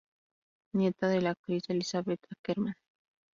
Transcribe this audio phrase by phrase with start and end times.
[0.73, 2.73] Nieta de la actriz Elisabeth Ackermann.